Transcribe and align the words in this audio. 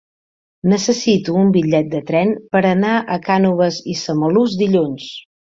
Necessito 0.71 1.35
un 1.41 1.51
bitllet 1.57 1.91
de 1.93 2.01
tren 2.09 2.33
per 2.57 2.63
anar 2.71 2.97
a 3.01 3.21
Cànoves 3.29 3.81
i 3.95 3.99
Samalús 4.03 4.57
dilluns. 4.65 5.11